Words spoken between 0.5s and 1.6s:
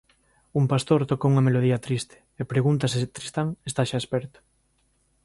Un pastor toca unha